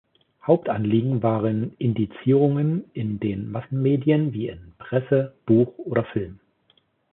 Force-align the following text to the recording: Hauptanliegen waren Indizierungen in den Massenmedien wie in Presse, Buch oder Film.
Hauptanliegen 0.47 1.21
waren 1.21 1.75
Indizierungen 1.77 2.85
in 2.95 3.19
den 3.19 3.51
Massenmedien 3.51 4.33
wie 4.33 4.47
in 4.47 4.73
Presse, 4.79 5.35
Buch 5.45 5.77
oder 5.77 6.05
Film. 6.05 6.39